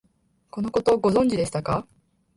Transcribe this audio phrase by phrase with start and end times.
[0.49, 1.85] このこと、ご存知でしたか？